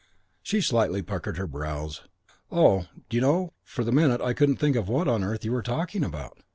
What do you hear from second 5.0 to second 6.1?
on earth you were talking